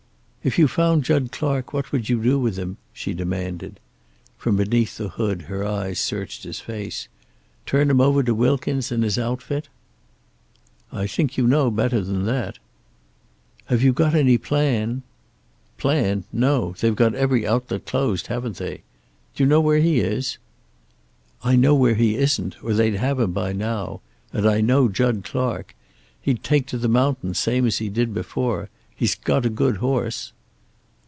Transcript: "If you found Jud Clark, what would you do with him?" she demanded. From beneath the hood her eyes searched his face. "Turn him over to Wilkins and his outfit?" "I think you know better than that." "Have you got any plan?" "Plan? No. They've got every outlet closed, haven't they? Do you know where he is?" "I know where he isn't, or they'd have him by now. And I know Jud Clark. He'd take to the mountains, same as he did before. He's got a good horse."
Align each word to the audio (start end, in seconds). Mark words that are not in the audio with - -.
"If 0.43 0.57
you 0.57 0.67
found 0.67 1.03
Jud 1.03 1.31
Clark, 1.31 1.71
what 1.71 1.91
would 1.91 2.09
you 2.09 2.19
do 2.23 2.39
with 2.39 2.57
him?" 2.57 2.77
she 2.93 3.13
demanded. 3.13 3.79
From 4.39 4.55
beneath 4.57 4.97
the 4.97 5.07
hood 5.09 5.43
her 5.43 5.63
eyes 5.63 5.99
searched 5.99 6.45
his 6.45 6.59
face. 6.59 7.07
"Turn 7.67 7.91
him 7.91 8.01
over 8.01 8.23
to 8.23 8.33
Wilkins 8.33 8.91
and 8.91 9.03
his 9.03 9.19
outfit?" 9.19 9.69
"I 10.91 11.05
think 11.05 11.37
you 11.37 11.45
know 11.45 11.69
better 11.69 12.01
than 12.01 12.25
that." 12.25 12.57
"Have 13.65 13.83
you 13.83 13.93
got 13.93 14.15
any 14.15 14.39
plan?" 14.39 15.03
"Plan? 15.77 16.23
No. 16.33 16.73
They've 16.79 16.95
got 16.95 17.13
every 17.13 17.45
outlet 17.45 17.85
closed, 17.85 18.25
haven't 18.25 18.57
they? 18.57 18.81
Do 19.35 19.43
you 19.43 19.45
know 19.47 19.61
where 19.61 19.77
he 19.79 19.99
is?" 19.99 20.39
"I 21.43 21.55
know 21.55 21.75
where 21.75 21.93
he 21.93 22.15
isn't, 22.15 22.63
or 22.63 22.73
they'd 22.73 22.95
have 22.95 23.19
him 23.19 23.31
by 23.31 23.53
now. 23.53 24.01
And 24.33 24.49
I 24.49 24.59
know 24.61 24.87
Jud 24.89 25.23
Clark. 25.23 25.75
He'd 26.19 26.41
take 26.41 26.65
to 26.65 26.79
the 26.79 26.87
mountains, 26.89 27.37
same 27.37 27.67
as 27.67 27.77
he 27.77 27.89
did 27.89 28.11
before. 28.11 28.69
He's 28.93 29.15
got 29.15 29.47
a 29.47 29.49
good 29.49 29.77
horse." 29.77 30.31